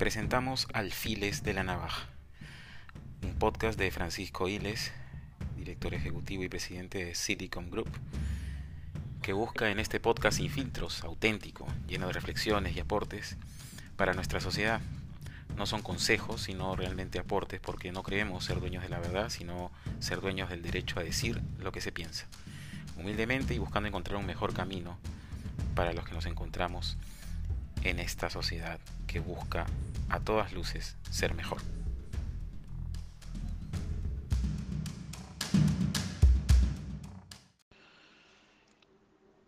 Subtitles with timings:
[0.00, 2.06] presentamos Alfiles de la Navaja,
[3.22, 4.92] un podcast de Francisco Iles,
[5.58, 7.90] director ejecutivo y presidente de Silicon Group,
[9.20, 13.36] que busca en este podcast sin filtros, auténtico, lleno de reflexiones y aportes
[13.98, 14.80] para nuestra sociedad.
[15.58, 19.70] No son consejos, sino realmente aportes, porque no creemos ser dueños de la verdad, sino
[19.98, 22.26] ser dueños del derecho a decir lo que se piensa,
[22.96, 24.96] humildemente y buscando encontrar un mejor camino
[25.74, 26.96] para los que nos encontramos
[27.82, 29.66] en esta sociedad que busca
[30.08, 31.60] a todas luces ser mejor.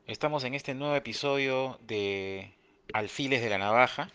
[0.06, 2.54] Estamos en este nuevo episodio de
[2.92, 4.10] Alfiles de la Navaja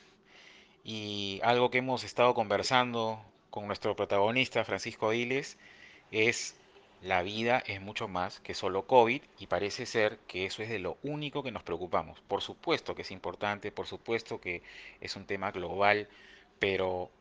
[0.84, 5.58] y algo que hemos estado conversando con nuestro protagonista Francisco Diles
[6.12, 6.56] es
[7.02, 10.80] la vida es mucho más que solo COVID y parece ser que eso es de
[10.80, 12.20] lo único que nos preocupamos.
[12.22, 14.64] Por supuesto que es importante, por supuesto que
[15.00, 16.08] es un tema global,
[16.60, 17.12] pero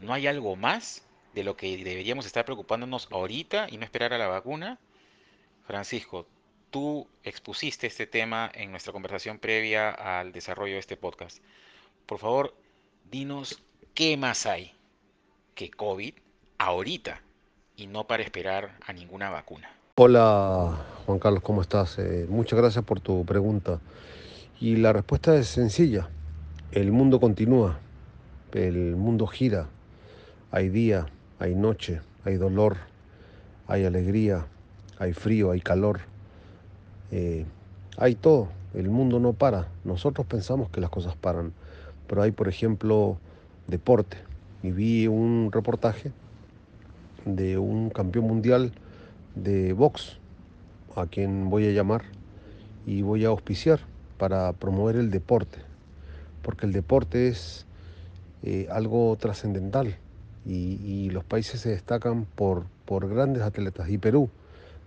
[0.00, 4.18] ¿no hay algo más de lo que deberíamos estar preocupándonos ahorita y no esperar a
[4.18, 4.78] la vacuna?
[5.64, 6.26] Francisco,
[6.70, 11.38] tú expusiste este tema en nuestra conversación previa al desarrollo de este podcast.
[12.06, 12.56] Por favor,
[13.04, 13.62] dinos
[13.94, 14.74] qué más hay
[15.54, 16.14] que COVID
[16.58, 17.22] ahorita
[17.80, 19.70] y no para esperar a ninguna vacuna.
[19.94, 21.98] Hola Juan Carlos, ¿cómo estás?
[21.98, 23.80] Eh, muchas gracias por tu pregunta.
[24.60, 26.10] Y la respuesta es sencilla.
[26.72, 27.78] El mundo continúa,
[28.52, 29.68] el mundo gira.
[30.50, 31.06] Hay día,
[31.38, 32.76] hay noche, hay dolor,
[33.66, 34.46] hay alegría,
[34.98, 36.00] hay frío, hay calor.
[37.10, 37.46] Eh,
[37.96, 38.48] hay todo.
[38.74, 39.68] El mundo no para.
[39.84, 41.54] Nosotros pensamos que las cosas paran.
[42.06, 43.16] Pero hay, por ejemplo,
[43.68, 44.18] deporte.
[44.62, 46.12] Y vi un reportaje
[47.24, 48.72] de un campeón mundial
[49.34, 50.18] de box,
[50.96, 52.02] a quien voy a llamar
[52.86, 53.80] y voy a auspiciar
[54.18, 55.58] para promover el deporte,
[56.42, 57.66] porque el deporte es
[58.42, 59.96] eh, algo trascendental
[60.46, 64.30] y, los países se destacan por, por grandes atletas y Perú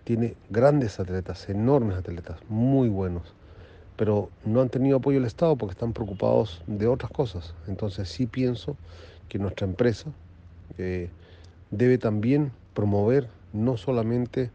[0.04, 3.24] tiene grandes atletas, enormes atletas, muy buenos,
[3.96, 7.54] pero no han tenido apoyo del Estado porque están preocupados de otras cosas.
[7.68, 8.76] Entonces sí pienso
[9.30, 10.10] que nuestra empresa
[10.78, 11.10] eh,
[11.78, 14.52] debe también promover no solamente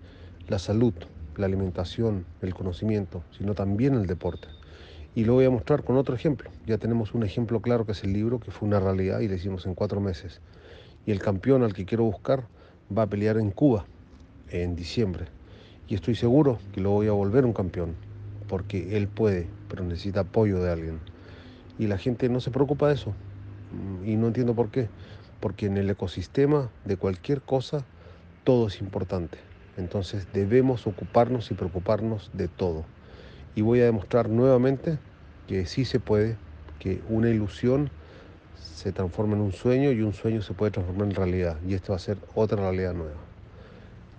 [0.46, 0.94] la salud,
[1.36, 4.46] la alimentación, el conocimiento, sino también el deporte.
[5.16, 6.50] Y lo voy a mostrar con otro ejemplo.
[6.66, 9.34] Ya tenemos un ejemplo claro que es el libro, que fue una realidad y lo
[9.34, 10.40] hicimos en cuatro meses.
[11.06, 12.44] Y el campeón al que quiero buscar
[12.96, 13.84] va a pelear en Cuba
[14.50, 15.26] en diciembre.
[15.88, 17.96] Y estoy seguro que lo voy a volver un campeón,
[18.46, 21.00] porque él puede, pero necesita apoyo de alguien.
[21.80, 23.12] Y la gente no se preocupa de eso.
[24.04, 24.88] Y no entiendo por qué
[25.40, 27.84] porque en el ecosistema de cualquier cosa
[28.44, 29.38] todo es importante.
[29.76, 32.84] Entonces debemos ocuparnos y preocuparnos de todo.
[33.54, 34.98] Y voy a demostrar nuevamente
[35.46, 36.36] que sí se puede,
[36.78, 37.90] que una ilusión
[38.56, 41.56] se transforma en un sueño y un sueño se puede transformar en realidad.
[41.66, 43.16] Y esto va a ser otra realidad nueva.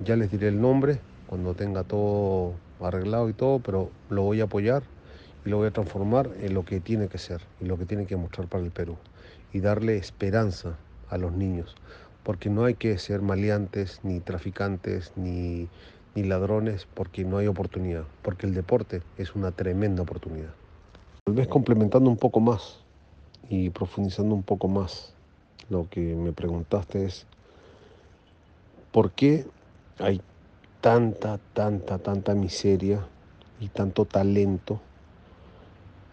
[0.03, 4.45] Ya les diré el nombre cuando tenga todo arreglado y todo, pero lo voy a
[4.45, 4.83] apoyar
[5.45, 8.05] y lo voy a transformar en lo que tiene que ser y lo que tiene
[8.05, 8.97] que mostrar para el Perú.
[9.51, 10.77] Y darle esperanza
[11.09, 11.75] a los niños,
[12.23, 15.67] porque no hay que ser maleantes, ni traficantes, ni,
[16.15, 20.53] ni ladrones, porque no hay oportunidad, porque el deporte es una tremenda oportunidad.
[21.25, 22.77] Tal vez complementando un poco más
[23.49, 25.13] y profundizando un poco más,
[25.69, 27.25] lo que me preguntaste es,
[28.91, 29.45] ¿por qué
[29.99, 30.21] hay
[30.81, 33.05] tanta, tanta, tanta miseria
[33.59, 34.79] y tanto talento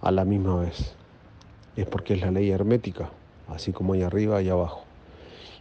[0.03, 0.95] a la misma vez?
[1.77, 3.11] Es porque es la ley hermética,
[3.49, 4.86] así como hay arriba y abajo.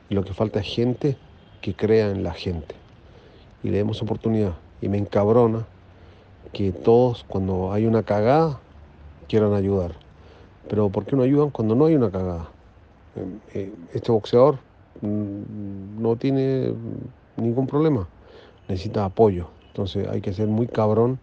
[0.10, 1.18] Y lo que falta es gente
[1.62, 2.76] que crea en la gente.
[3.64, 4.54] Y le demos oportunidad.
[4.82, 5.66] Y me encabrona
[6.54, 8.60] que todos cuando hay una cagada
[9.28, 9.94] quieran ayudar.
[10.70, 12.50] Pero ¿por qué no ayudan cuando no hay una cagada?
[13.16, 14.60] Em, eh, este boxeador
[15.02, 16.74] mm, no tiene
[17.38, 18.08] ningún problema.
[18.68, 19.48] Necesita apoyo.
[19.68, 21.20] Entonces hay que ser muy cabrón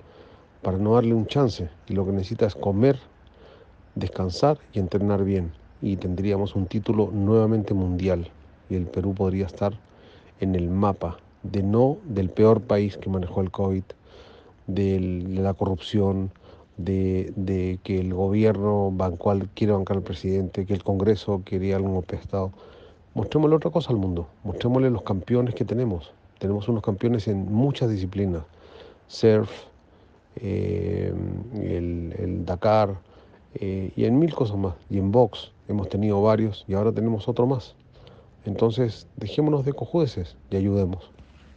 [0.63, 1.71] para no darle un chance.
[1.89, 2.99] Y lo que necesita es comer,
[3.95, 5.53] descansar y entrenar bien.
[5.81, 8.29] Y tendríamos un título nuevamente mundial
[8.73, 9.79] y el Perú podría estar
[10.41, 13.85] en el mapa de no del peor país que manejó el COVID,
[14.67, 16.31] de la corrupción,
[16.77, 22.17] de, que el gobierno bancó quiere bancar al presidente, que el Congreso quería algún golpe
[22.17, 22.53] Estado.
[23.15, 26.13] Mostrémosle otra cosa al mundo, mostrémosle los campeones que tenemos.
[26.39, 28.43] Tenemos unos campeones en muchas disciplinas,
[29.07, 29.51] surf,
[30.37, 31.13] eh,
[31.55, 32.97] el, Dakar
[33.55, 34.75] eh, y en mil cosas más.
[34.89, 37.77] Y en box hemos tenido varios y ahora tenemos otro más.
[38.45, 41.11] Entonces, dejémonos de cojudeces y ayudemos.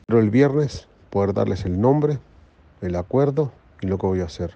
[0.05, 2.19] Pero el viernes poder darles el nombre,
[2.81, 3.51] el acuerdo
[3.81, 4.55] y lo que voy a hacer.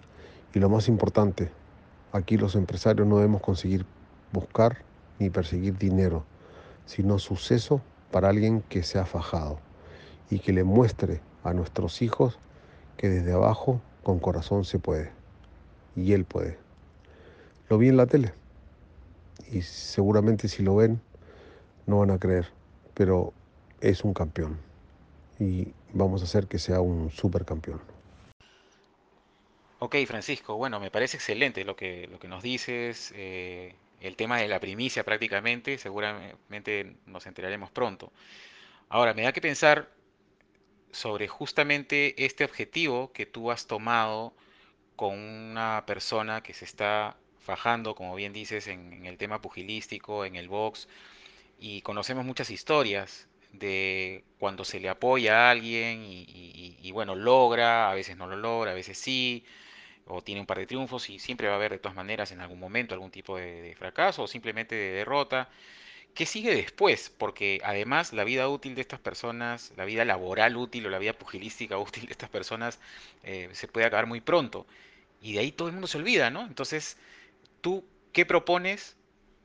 [0.54, 1.50] Y lo más importante,
[2.12, 3.86] aquí los empresarios no debemos conseguir
[4.32, 4.78] buscar
[5.18, 6.24] ni perseguir dinero,
[6.86, 7.82] sino suceso
[8.12, 9.60] para alguien que se ha fajado
[10.30, 12.38] y que le muestre a nuestros hijos
[12.98, 15.12] que desde abajo con corazón se puede.
[15.96, 16.58] Y él puede.
[17.70, 18.34] Lo vi en la tele
[19.52, 21.02] y seguramente si lo ven
[21.90, 22.48] no van a creer,
[22.94, 23.34] pero
[23.82, 24.60] es un campeón
[25.40, 27.82] y vamos a hacer que sea un supercampeón.
[29.80, 34.38] Ok, Francisco, bueno, me parece excelente lo que, lo que nos dices, eh, el tema
[34.38, 38.12] de la primicia prácticamente, seguramente nos enteraremos pronto.
[38.90, 39.90] Ahora, me da que pensar
[40.92, 44.34] sobre justamente este objetivo que tú has tomado
[44.96, 50.26] con una persona que se está fajando, como bien dices, en, en el tema pugilístico,
[50.26, 50.90] en el box,
[51.60, 57.94] y conocemos muchas historias de cuando se le apoya a alguien y, bueno, logra, a
[57.94, 59.44] veces no lo logra, a veces sí,
[60.08, 62.42] o tiene un par de triunfos y siempre va a haber de todas maneras en
[62.42, 65.50] algún momento algún tipo de, de fracaso o simplemente de derrota.
[66.14, 67.10] ¿Qué sigue después?
[67.18, 71.14] Porque además la vida útil de estas personas, la vida laboral útil o la vida
[71.14, 72.80] pugilística útil de estas personas
[73.24, 74.66] eh, se puede acabar muy pronto.
[75.22, 76.46] Y de ahí todo el mundo se olvida, ¿no?
[76.46, 76.98] Entonces,
[77.62, 78.98] ¿tú qué propones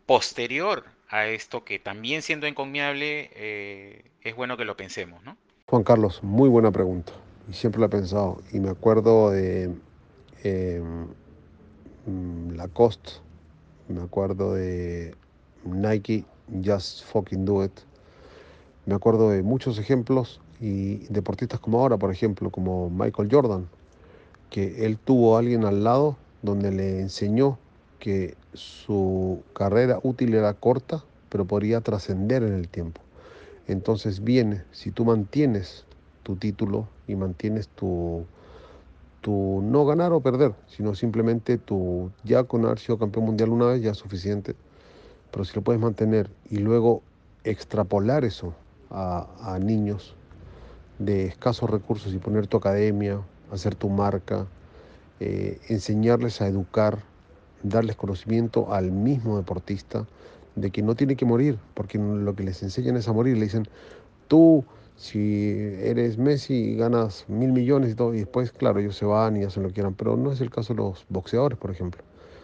[0.06, 0.84] posterior
[1.14, 5.36] a esto que también siendo encomiable eh, es bueno que lo pensemos, ¿no?
[5.66, 7.12] Juan Carlos, muy buena pregunta.
[7.48, 8.42] Y siempre la he pensado.
[8.52, 9.70] Y me acuerdo de
[10.42, 10.82] eh,
[12.52, 13.12] Lacoste,
[13.86, 15.14] me acuerdo de
[15.64, 16.24] Nike,
[16.64, 17.78] Just Fucking Do It.
[18.84, 23.68] Me acuerdo de muchos ejemplos y deportistas como ahora, por ejemplo, como Michael Jordan,
[24.50, 27.56] que él tuvo a alguien al lado donde le enseñó
[28.04, 33.00] que su carrera útil era corta, pero podría trascender en el tiempo.
[33.66, 35.86] Entonces viene, si tú mantienes
[36.22, 38.26] tu título y mantienes tu,
[39.22, 43.68] tu no ganar o perder, sino simplemente tu ya con haber sido campeón mundial una
[43.68, 44.54] vez ya es suficiente,
[45.30, 47.00] pero si lo puedes mantener y luego
[47.42, 48.52] extrapolar eso
[48.90, 50.14] a, niños
[50.98, 54.46] de escasos recursos y poner tu academia, hacer tu marca,
[55.20, 57.02] eh, enseñarles a educar,
[57.64, 60.06] darles conocimiento al mismo deportista
[60.54, 63.36] de que no tiene que morir, porque lo que les enseñan es a morir.
[63.36, 63.66] Le dicen,
[64.28, 64.64] tú,
[64.96, 65.50] si
[65.80, 69.64] eres Messi, ganas mil millones y todo, y después, claro, ellos se van y hacen
[69.64, 72.02] lo que quieran, pero no es el caso de los boxeadores, por ejemplo.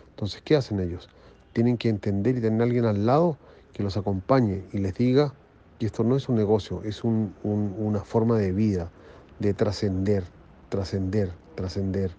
[0.09, 1.09] Entonces, ¿qué hacen ellos?
[1.53, 3.39] Tienen que entender y tener a alguien al lado
[3.73, 5.35] que los acompañe y les diga
[5.79, 8.91] que esto no es un negocio, es un, un, una forma de vida,
[9.39, 10.25] de trascender,
[10.69, 12.11] trascender, trascender.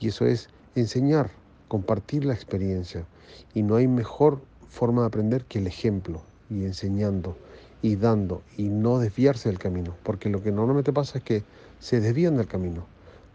[0.00, 1.30] Y eso es enseñar,
[1.70, 3.06] compartir la experiencia.
[3.54, 6.20] Y no hay mejor forma de aprender que el ejemplo
[6.50, 7.36] y enseñando
[7.80, 9.94] y dando y no desviarse del camino.
[10.02, 11.44] Porque lo que normalmente pasa es que
[11.78, 12.86] se desvían del camino.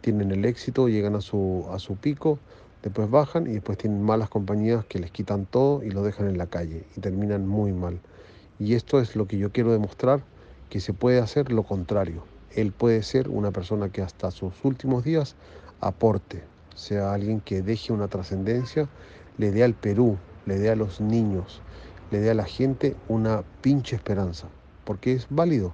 [0.01, 2.37] Tienen el éxito, llegan a su, a su pico,
[2.83, 6.37] después bajan y después tienen malas compañías que les quitan todo y lo dejan en
[6.37, 8.01] la calle y terminan muy mal.
[8.59, 10.23] Y esto es lo que yo quiero demostrar,
[10.69, 12.25] que se puede hacer lo contrario.
[12.51, 15.35] Él puede ser una persona que hasta sus últimos días
[15.79, 16.43] aporte,
[16.75, 18.88] sea alguien que deje una trascendencia,
[19.38, 21.62] le dé al Perú, le dé a los niños,
[22.12, 24.48] le dé a la gente una pinche esperanza,
[24.83, 25.74] porque es válido.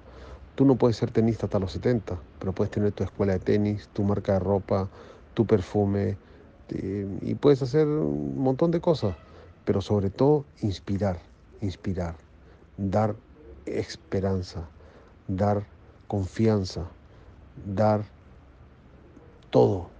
[0.54, 3.88] Tú no puedes ser tenista hasta los 70, pero puedes tener tu escuela de tenis,
[3.92, 4.88] tu marca de ropa,
[5.34, 6.16] tu perfume,
[6.70, 9.16] eh, y puedes hacer un montón de cosas,
[9.64, 11.18] pero sobre todo inspirar,
[11.60, 12.16] inspirar,
[12.76, 13.16] dar
[13.66, 14.68] esperanza,
[15.26, 15.66] dar
[16.06, 16.86] confianza,
[17.66, 18.04] dar
[19.50, 19.90] todo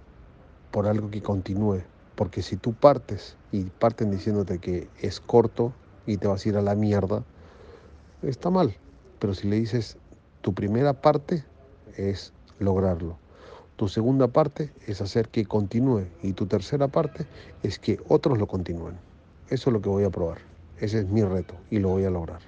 [0.73, 1.83] por algo que continúe.
[2.15, 5.71] Porque si tú partes y parten diciéndote que es corto
[6.05, 7.23] y te vas a ir a la mierda,
[8.23, 8.75] está mal.
[9.19, 9.97] Pero si le dices,
[10.41, 11.45] tu primera parte
[11.95, 13.17] es lograrlo.
[13.75, 16.07] Tu segunda parte es hacer que continúe.
[16.23, 17.25] Y tu tercera parte
[17.61, 18.97] es que otros lo continúen.
[19.49, 20.39] Eso es lo que voy a probar.
[20.79, 22.41] Ese es mi reto y lo voy a lograr.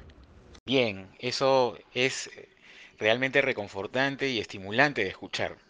[0.65, 2.29] Bien, eso es
[2.98, 5.64] realmente reconfortante y estimulante de escuchar.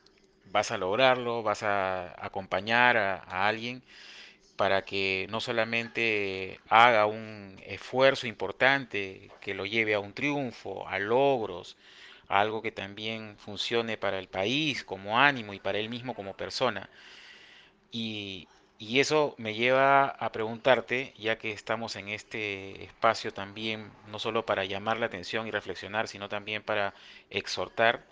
[0.55, 3.83] Vas a lograrlo, vas a acompañar a, alguien
[4.55, 10.97] para que no solamente haga un esfuerzo importante que lo lleve a un triunfo, a
[10.99, 11.75] logros,
[12.29, 16.37] a algo que también funcione para el país como ánimo y para él mismo como
[16.37, 16.89] persona.
[17.91, 18.47] Y,
[18.79, 24.45] y eso me lleva a preguntarte, ya que estamos en este espacio también, no solo
[24.45, 26.93] para llamar la atención y reflexionar, sino también para
[27.29, 28.05] exhortar,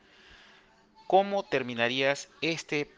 [1.13, 2.89] ¿cómo terminarías este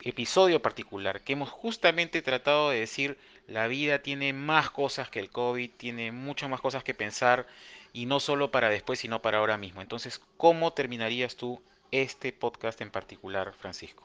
[0.00, 1.22] episodio particular?
[1.22, 6.12] Que hemos justamente tratado de decir, la vida tiene más cosas que el COVID, tiene
[6.12, 7.48] muchas más cosas que pensar,
[7.92, 9.82] y no solo para después, sino para ahora mismo.
[9.82, 14.04] Entonces, ¿cómo terminarías tú este podcast en particular, Francisco?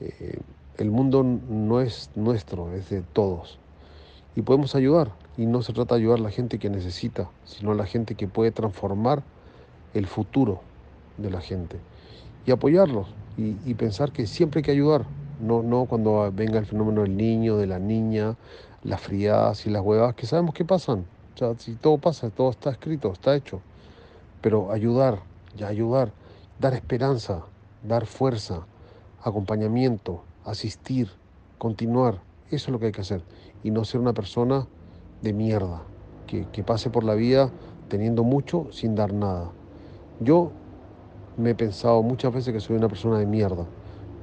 [0.00, 0.40] Eh,
[0.76, 3.60] el mundo no es nuestro, es de todos.
[4.34, 5.12] Y podemos ayudar.
[5.36, 8.16] Y no se trata de ayudar a la gente que necesita, sino a la gente
[8.16, 9.22] que puede transformar
[9.94, 10.60] el futuro
[11.18, 11.78] de la gente.
[12.46, 15.06] Y apoyarlos y, pensar que siempre hay que ayudar,
[15.40, 18.36] no, no cuando venga el fenómeno del niño, de la niña,
[18.82, 21.06] las friadas y las huevas, que sabemos que pasan.
[21.34, 23.60] O sea, si todo pasa, todo está escrito, está hecho.
[24.42, 25.20] Pero ayudar,
[25.56, 26.12] ya ayudar,
[26.58, 27.44] dar esperanza,
[27.82, 28.66] dar fuerza,
[29.22, 31.08] acompañamiento, asistir,
[31.58, 32.20] continuar.
[32.50, 33.22] Eso es lo que hay que hacer.
[33.62, 34.66] Y no ser una persona
[35.22, 35.82] de mierda,
[36.26, 37.50] que, que pase por la vida
[37.88, 39.50] teniendo mucho sin dar nada.
[40.20, 40.52] Yo
[41.40, 43.64] me he pensado muchas veces que soy una persona de mierda,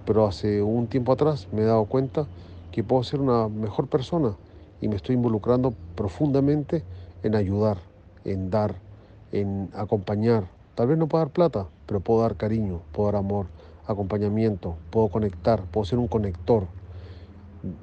[0.06, 2.28] pero hace un tiempo atrás me he dado cuenta
[2.72, 4.36] que puedo ser una mejor persona
[4.82, 6.84] y me estoy involucrando profundamente
[7.24, 7.80] en ayudar,
[8.24, 8.76] en dar,
[9.32, 10.48] en acompañar.
[10.76, 13.48] Tal vez no puedo dar plata, pero puedo dar cariño, puedo dar amor,
[13.88, 16.68] acompañamiento, puedo conectar, puedo ser un conector.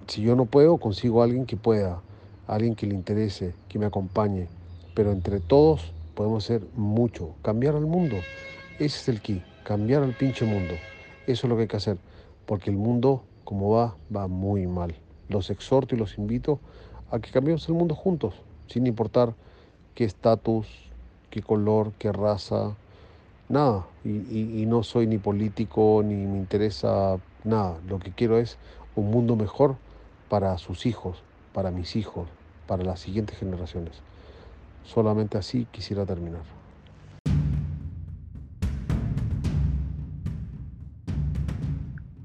[0.07, 2.01] Si yo no puedo, consigo a alguien que pueda,
[2.47, 4.47] alguien que le interese, que me acompañe.
[4.95, 8.17] Pero entre todos podemos hacer mucho, cambiar al mundo.
[8.77, 10.75] Ese es el key, cambiar al pinche mundo.
[11.29, 11.97] Eso es lo que hay que hacer,
[12.45, 14.97] porque el mundo, como va, va muy mal.
[15.29, 16.59] Los exhorto y los invito
[17.13, 18.35] a que cambiemos el mundo juntos,
[18.67, 19.37] sin importar
[19.95, 20.67] qué estatus,
[21.31, 22.75] qué color, qué raza,
[23.49, 23.87] nada.
[24.05, 27.79] Y, y no soy ni político, ni me interesa nada.
[27.87, 28.59] Lo que quiero es
[28.97, 29.77] un mundo mejor
[30.29, 32.29] para sus hijos, para mis hijos,
[32.67, 34.03] para las siguientes generaciones.
[34.83, 36.64] Solamente así quisiera terminar.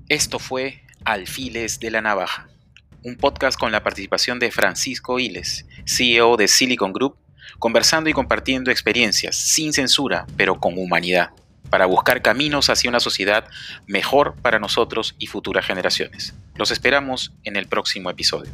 [0.09, 2.49] Esto fue Alfiles de la Navaja,
[3.03, 7.15] un podcast con la participación de Francisco Iles, CEO de Silicon Group,
[7.59, 11.29] conversando y compartiendo experiencias sin censura, pero con humanidad,
[11.69, 13.45] para buscar caminos hacia una sociedad
[13.85, 16.33] mejor para nosotros y futuras generaciones.
[16.55, 18.49] Los esperamos en el próximo episodio.